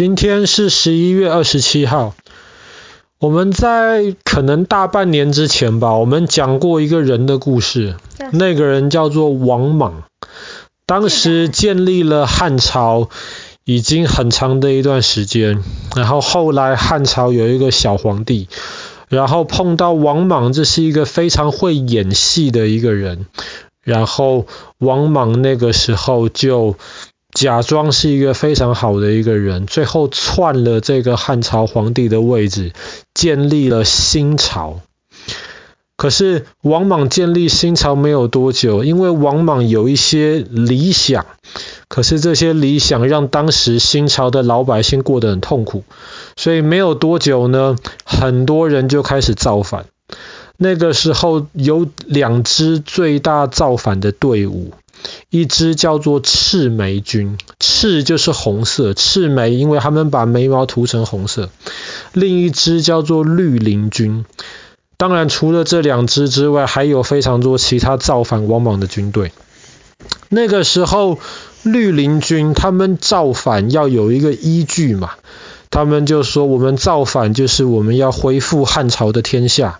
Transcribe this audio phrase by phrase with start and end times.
[0.00, 2.14] 今天是十一月二十七号。
[3.18, 7.96] 我们在可能大半年之前吧，我们讲过一个人的故事。
[8.32, 10.04] 那个人叫做王莽，
[10.86, 13.10] 当时建立了汉朝
[13.66, 15.62] 已经很长的一段时间。
[15.94, 18.48] 然后后来汉朝有一个小皇帝，
[19.10, 23.26] 然后碰到王莽，这是一个非常会演戏的一个人。
[23.84, 24.46] 然后
[24.78, 26.76] 王莽那个时候就。
[27.32, 32.72] 假装是一个非常好的一个人，最后篡了这个汉朝皇帝的位置，
[33.14, 34.80] 建立了新朝。
[35.96, 41.26] 可是王莽建立新朝没有多久，因为王莽有一些理想，
[41.88, 45.84] 可是这些理想让当时新朝的老百姓过得很痛苦，
[46.36, 49.84] 所以没有多久呢，很多人就开始造反。
[50.56, 54.72] 那个时候有两支最大造反的队伍。
[55.30, 61.50] 一支叫做赤眉军，赤就是红色，赤眉，因为他们把眉毛涂成红色。
[62.12, 64.24] 另一支叫做绿林军。
[64.96, 69.32] 当然，除了这两支之外，还有非常多其他造反王莽的军队。
[70.28, 71.18] 那个时候，
[71.62, 75.12] 绿林军他们造反要有一个依据嘛。
[75.70, 79.78] 他们就说，我们造反就是我们要恢复汉朝的天下，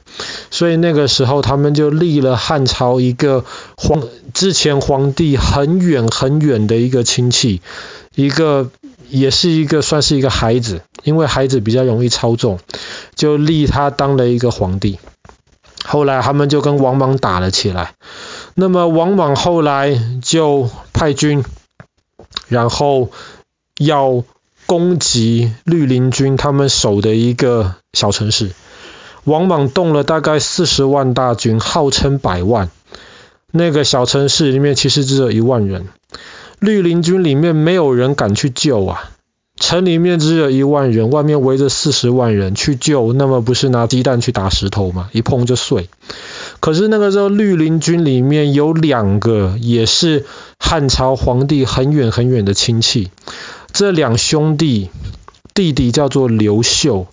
[0.53, 3.45] 所以那个时候他们就立了汉朝一个
[3.77, 7.61] 皇之前皇帝很远很远的一个亲戚，
[8.15, 8.71] 一个
[9.09, 12.61] 也是一个算是一个孩子，因为孩子比较容易操纵，
[13.17, 15.01] 就立他当了一个皇帝。
[15.85, 17.95] 后来他们就跟王莽打了起来，
[18.55, 21.45] 那么王莽后来就派军，
[22.47, 23.11] 然后
[23.77, 24.23] 要。
[24.71, 28.53] 攻击绿林军他们守的一个小城市，
[29.25, 32.71] 王莽动了大概四十万大军，号称百万。
[33.51, 35.89] 那个小城市里面其实只有一万人，
[36.61, 39.11] 绿林军里面没有人敢去救啊。
[39.57, 45.09] 城里面只有一万人，外面围着四十万人去救，那么不是拿鸡蛋去打石头吗？
[45.11, 45.89] 一碰就碎。
[46.61, 50.27] 可是那个时候绿林军里面有两个也是
[50.61, 53.11] 汉朝皇帝很远很远的亲戚。
[53.81, 54.91] 这两兄弟，
[55.55, 57.07] 弟弟叫做刘秀，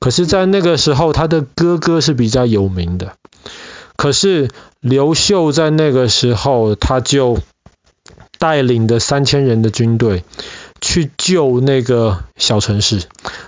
[0.00, 3.14] 可是，在那个时候，他的哥哥是比较有名的。
[3.96, 4.50] 可是，
[4.80, 7.38] 刘秀在那个时候，他就
[8.38, 10.24] 带领的三千人的军队
[10.78, 13.04] 去救那个小城市。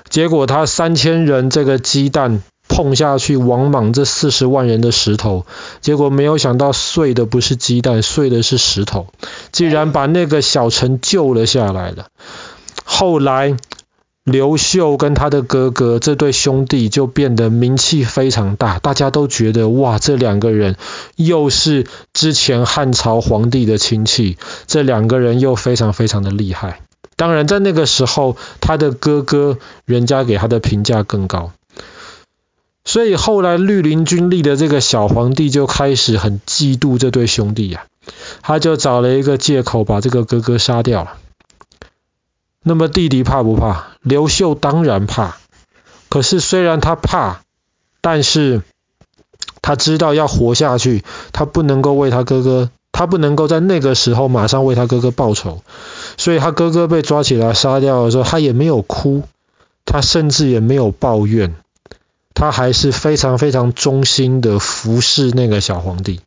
[0.09, 5.47] 结果，他三千人这个鸡蛋碰下去，王莽这四十万人的石头，
[5.81, 9.07] 结果没有想到碎的不是鸡蛋，碎的是石头，
[9.53, 12.07] 竟然把那个小城救了下来了。
[12.85, 13.57] 后来，
[14.25, 20.77] 刘秀跟他的哥哥这对兄弟就变得名气非常大，大家都觉得哇，这两个人
[21.15, 26.81] 又是之前汉朝皇帝的亲戚，这两个人又非常非常的厉害。
[27.17, 31.53] 当然，在那个时候，他的哥哥人家给他的评价更高，
[32.87, 37.85] 所以后来绿林军立的这个小皇帝就开始很嫉妒这对兄弟呀、
[38.41, 41.19] 他就找了一个借口把这个哥哥杀掉了。
[42.63, 43.89] 那么弟弟怕不怕？
[44.03, 45.37] 刘秀当然怕。
[46.09, 47.43] 可是虽然他怕，
[48.01, 48.63] 但是
[49.63, 55.63] 他知道要活下去，他不能够为他哥哥，他不能够在那个时候马上为他哥哥报仇。
[56.17, 59.25] 所以他哥哥被抓起来杀掉的时候，他也没有哭，
[59.85, 61.57] 他甚至也没有抱怨，
[62.37, 66.21] 他还是非常非常忠心的服侍那个小皇帝。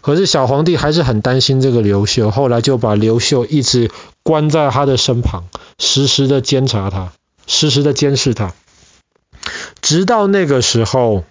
[0.00, 3.88] 可是小皇帝还是很担心这个刘秀，后来就把刘秀一直
[4.24, 5.44] 关在他的身旁，
[5.78, 7.12] 时时的监察他，
[7.46, 8.52] 时时的监视他，
[9.80, 11.22] 直到那个时候，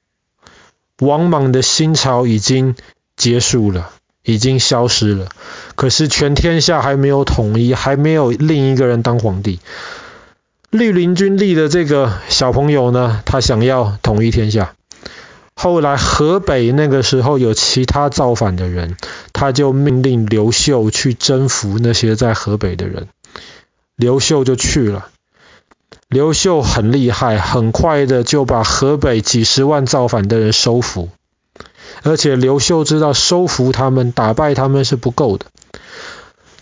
[0.99, 2.75] 王莽的新朝已经
[3.17, 3.89] 结束了，
[4.23, 5.27] 已经消失了。
[5.75, 9.59] 可是全天下还没有统一，还没有另一个人当皇帝。
[10.71, 14.73] 绿林军立的这个小朋友呢，他想要统一天下。
[15.53, 18.95] 后来河北那个时候有其他造反的人，
[19.33, 23.09] 他就命令刘秀去征服那些在河北的人。
[23.97, 25.09] 刘秀就去了。
[26.07, 31.09] 刘秀很厉害，很快的就把河北几十万造反的人收服。
[32.03, 35.47] 而且刘秀知道收服他们、打败他们是不够的。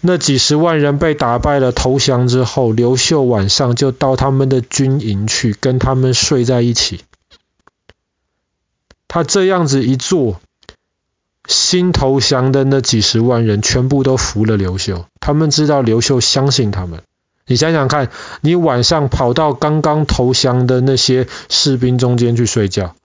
[0.01, 7.01] 那几十万人被打败了，投降之后，刘秀晚上就到他们的军营去，跟他们睡在一起。
[9.07, 10.39] 他这样子一做，
[11.47, 15.05] 新投降的那几十万人全部都服了刘秀。
[15.19, 17.01] 他们知道刘秀相信他们。
[17.45, 18.09] 你想想看，
[18.41, 22.95] 你晚上跑到刚刚投降的那些士兵中间去睡觉，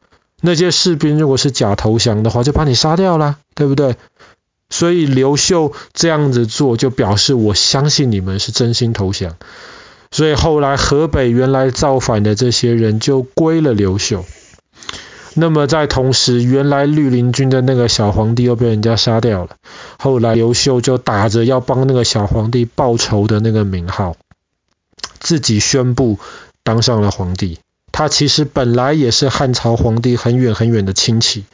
[0.42, 3.96] 那些士兵如果是假投降的话，就把你杀掉了，对不对？
[4.74, 9.36] 所以刘秀这样子做，就表示我相信你们是真心投降。
[10.10, 14.24] 所以后来河北原来造反的这些人就归了刘秀。
[15.34, 19.50] 那么在同时，原来绿林军的那个小皇帝又被人家杀掉了。
[19.96, 24.16] 后来刘秀就打着要帮那个小皇帝报仇的那个名号，
[25.20, 26.18] 自己宣布
[26.64, 27.60] 当上了皇帝。
[27.92, 31.44] 他其实本来也是汉朝皇帝很远很远的亲戚，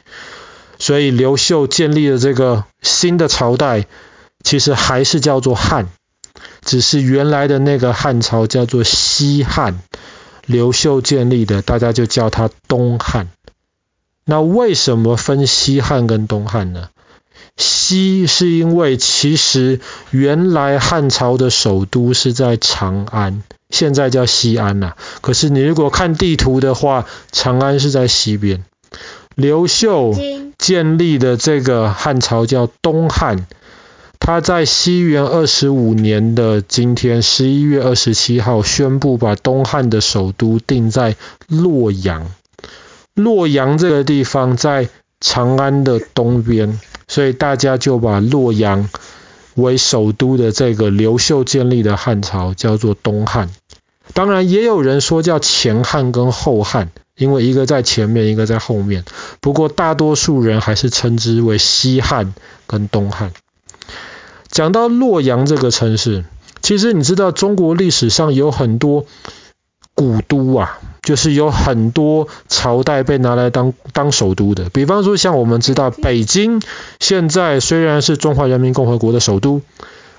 [0.81, 3.85] 所以刘秀建立的这个新的朝代，
[4.43, 5.89] 其实还是叫做汉，
[6.65, 9.79] 只是原来的那个汉朝叫做西汉，
[10.47, 13.27] 刘秀建立的，大家就叫他东汉。
[14.25, 16.89] 那为什么分西汉跟东汉呢？
[17.57, 19.79] 西是因为其实
[20.09, 28.63] 原来汉朝的首都是在长安，现在叫西安呐、可是你如果看地图的话，长安是在西边。
[29.41, 30.13] 刘秀
[30.59, 33.47] 建立的这个汉朝叫东汉，
[34.19, 41.15] 他在西元二十五年的今天，十一月二十七号宣布把东汉的首都定在
[41.47, 42.27] 洛阳。
[43.15, 44.89] 洛阳这个地方在
[45.19, 48.89] 长安的东边，所以大家就把洛阳
[49.55, 53.49] 为首都的这个刘秀建立的汉朝叫做东汉。
[54.13, 56.91] 当然，也有人说叫前汉跟后汉，
[57.21, 59.05] 因为一个在前面，一个在后面。
[59.41, 62.33] 不过，大多数人还是称之为西汉
[62.65, 63.31] 跟东汉。
[64.49, 66.25] 讲到洛阳这个城市，
[66.61, 69.05] 其实你知道，中国历史上有很多
[69.93, 70.79] 古都啊。
[71.03, 76.61] 就是有很多朝代被拿来当当首都的，比方说像我们知道北京，
[76.99, 79.61] 现在虽然是中华人民共和国的首都，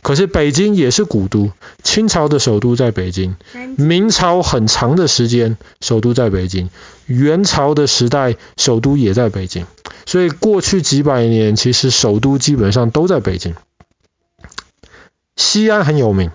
[0.02, 1.52] 可是北京也是古都。
[1.82, 3.36] 清朝的首都在北京，
[3.76, 6.70] 明朝很长的时间首都在北京，
[7.06, 9.66] 元朝的时代首都也在北京，
[10.04, 13.54] 所以过去几百年其实首都基本上都在北京。
[15.36, 16.30] 西安很有名。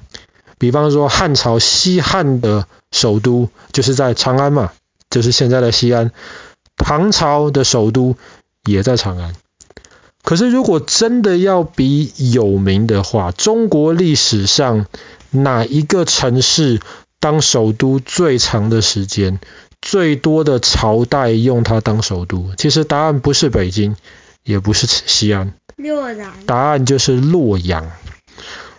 [0.59, 4.71] 比方说汉朝西汉的首都就是在长安嘛，
[5.09, 6.11] 就是现在的西安。
[6.77, 8.15] 唐朝的首都
[8.63, 9.35] 也在长安。
[10.27, 14.85] 可是如果真的要比有名的话，中国历史上
[15.31, 16.81] 哪一个城市
[17.21, 19.39] 当首都最长的时间，
[19.81, 22.51] 最多的朝代用它当首都？
[22.57, 23.95] 其实答案不是北京，
[24.43, 26.33] 也不是西安，洛阳。
[26.45, 27.89] 答案就是洛阳。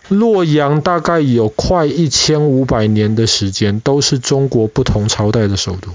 [0.07, 5.89] 洛阳大概有快一千五百年的时间，都是中国不同朝代的首都。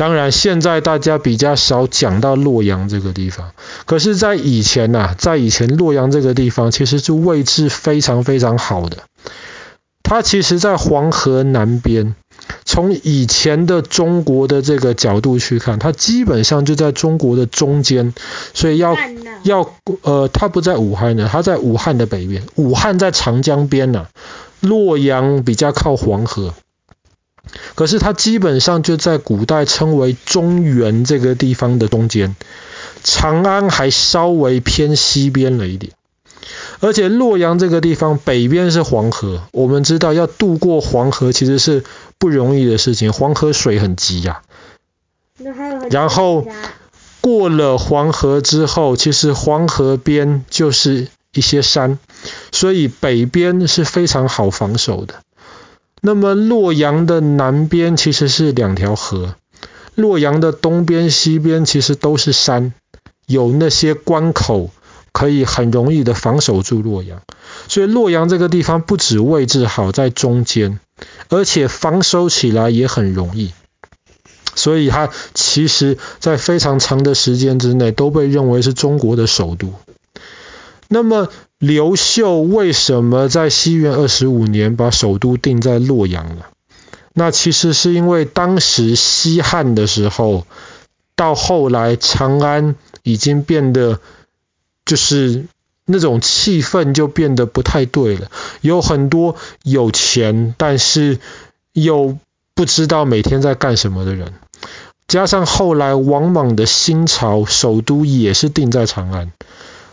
[0.00, 3.52] 当然，现在大家比较少讲到洛阳这个地方，
[3.84, 8.96] 可是，在以前呐、啊，在以前洛阳这个地方其实是位置非常非常好的。
[10.02, 12.14] 它其实，在黄河南边。
[12.64, 18.14] 从以前的中国的这个角度去看，它基本上就在中国的中间，
[18.54, 18.96] 所以要
[19.42, 19.70] 要
[20.00, 22.42] 呃，它不在武汉呢，它在武汉的北边。
[22.54, 24.06] 武汉在长江边呢，
[24.60, 26.54] 洛阳比较靠黄河，
[27.74, 32.36] 可是它基本上就在古代称为中原这个地方的中间，
[33.02, 35.92] 长安还稍微偏西边了一点。
[36.80, 41.84] 而且洛阳这个地方北边是黄河，我们知道要渡过黄河其实是
[42.18, 44.40] 不容易的事情，黄河水很急呀、
[45.38, 45.88] 啊。
[45.90, 46.46] 然后
[47.20, 51.98] 过了黄河之后，其实黄河边就是一些山，
[52.50, 55.16] 所以北边是非常好防守的。
[56.00, 59.36] 那么洛阳的南边其实是两条河，
[59.94, 62.72] 洛阳的东边、西边其实都是山，
[63.26, 64.70] 有那些关口。
[65.12, 67.20] 可以很容易的防守住洛阳，
[67.66, 70.78] 所以洛阳这个地方不止位置好在中间，
[71.28, 73.52] 而且防守起来也很容易，
[74.54, 79.74] 所以它其实在非常长的时间之内都被认为是中国的首都。
[80.86, 81.28] 那么
[81.60, 86.46] 刘秀为什么在西元二十五年把首都定在洛阳呢？
[87.12, 90.46] 那其实是因为当时西汉的时候，
[91.14, 92.74] 到后来长安
[93.04, 94.00] 已经变得。
[94.86, 95.44] 就是
[95.84, 98.28] 那种气氛就变得不太对了，
[98.60, 101.20] 有很多有钱但是
[101.72, 102.18] 又
[102.54, 104.32] 不知道每天在干什么的人，
[105.06, 109.30] 加上后来王莽的新朝首都也是定在长安，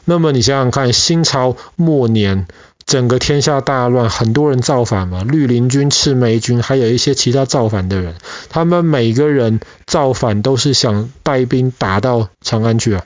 [0.10, 2.48] 那么你想想看，新朝末年
[2.86, 8.16] 整个天下大乱，很多人造反嘛，绿林军、赤眉军，还有一些其他造反的人，
[8.48, 13.04] 他们每个人造反都是想带兵打到长安去啊。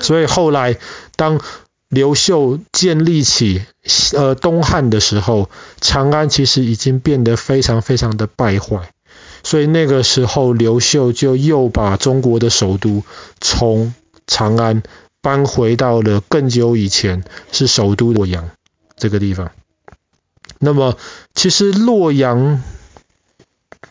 [0.00, 0.78] 所以后来，
[1.14, 1.42] 当
[1.90, 3.62] 刘秀建立起
[4.14, 5.50] 呃东汉的时候，
[5.82, 8.90] 长安其实已经变得非常非常的败坏。
[9.42, 13.04] 所以那个时候，刘秀就又把中国的首都
[13.40, 13.92] 从
[14.26, 14.82] 长安
[15.20, 18.50] 搬回到了更久以前是首都洛阳
[18.96, 19.50] 这个地方。
[20.58, 20.96] 那么
[21.34, 22.62] 其实洛阳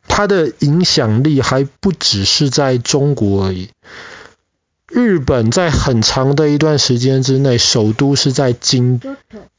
[0.07, 3.69] 它的影响力还不只是在中国而已。
[4.89, 9.01] 日本在很长的一段时间之内，首都是在京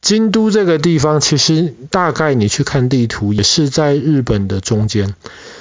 [0.01, 1.21] 京都这个地方。
[1.21, 5.15] 其实大概你去看地图，也是在日本的中间。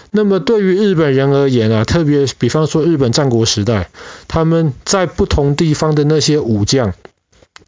[0.09, 3.89] 那么对于日本人而言啊，特别比方说日本战国时代，
[4.29, 6.93] 他们在不同地方的那些武将，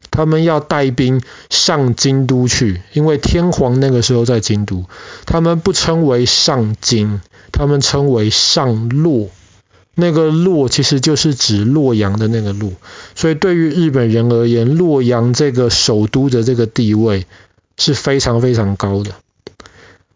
[0.09, 4.85] 他们要带兵上京都去，因为天皇那个时候在京都，
[5.25, 7.19] 他们不称为上京，
[7.51, 9.29] 他们称为上洛。
[9.99, 12.71] 那个洛其实就是指洛阳的那个洛，
[13.15, 17.27] 所以对于日本人而言，洛阳这个首都的这个地位
[17.77, 19.11] 是非常非常高的。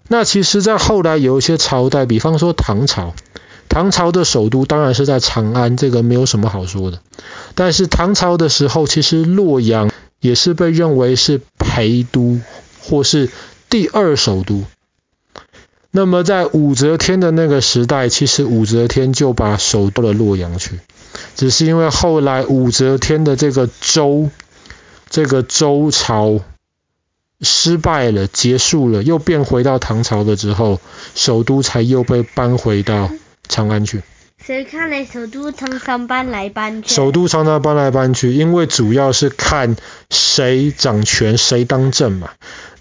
[0.07, 3.13] 那其实，在后来有一些朝代，比方说唐朝，
[3.69, 6.99] 唐朝的首都当然是在长安，这个没有什么好说的。
[7.55, 12.39] 但是唐朝的时候，其实洛阳也是被认为是陪都
[12.81, 13.29] 或是
[13.69, 14.63] 第二首都。
[15.95, 20.79] 那么在武则天的那个时代，其实武则天就把首都到了洛阳去，
[21.35, 24.31] 只是因为后来武则天的这个周
[25.07, 26.39] 这个周朝
[27.41, 30.81] 失败了，结束了，又变回到唐朝了之后，
[31.13, 33.11] 首都才又被搬回到
[33.47, 34.01] 长安去。
[34.43, 36.93] 所以看来首都常常搬来搬去。
[36.93, 39.77] 首都常常搬来搬去，因为主要是看
[40.09, 42.31] 谁掌权，谁当政嘛。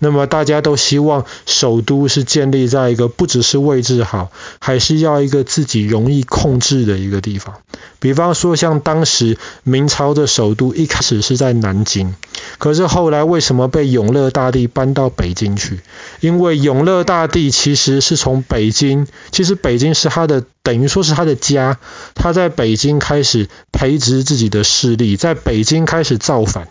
[0.05, 7.55] 那么大家都希望首都是建立在一个不只是位置好，还是要一个自己容易控制的一个地方。
[8.01, 12.17] 比方说像当时明朝的首都一开始是在南京，
[12.59, 15.79] 可是后来为什么被永乐大帝搬到北京去？
[16.19, 21.79] 因为永乐大帝其实是从北京，其实北京是他的，等于说是他的家，
[22.17, 26.67] 他在北京开始培植自己的势力，在北京开始造反，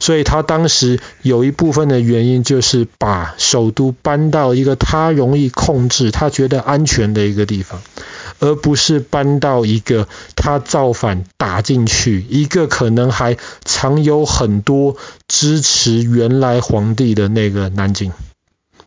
[0.00, 2.71] 所以他当时有一部分的原因就是。
[2.72, 7.82] 是把首都搬到一个他容易控制、他觉得安全的一个地方，
[8.40, 14.96] 而不是搬到一个他造反打进去、一个可能还藏有很多
[15.28, 18.10] 支持原来皇帝的那个南京。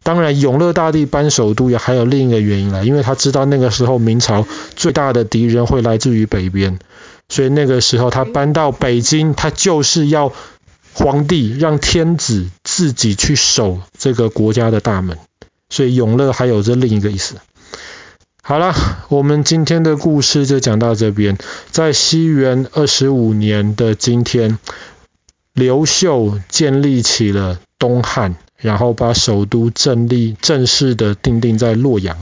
[0.01, 6.79] 当然，永乐大帝搬首都也还有另一个原因啦，因为他知道那个时候明朝最大的敌人会来自于北边，
[7.29, 10.33] 所以那个时候他搬到北京，他就是要。
[10.97, 15.17] 皇帝让天子自己去守这个国家的大门，
[15.69, 17.35] 所以永乐还有着另一个意思。
[18.41, 18.73] 好了，
[19.09, 21.37] 我们今天的故事就讲到这边。
[21.69, 24.57] 在西元二十五年的今天，
[25.51, 32.17] 刘秀建立起了东汉，然后把首都正立正式的定定在洛阳。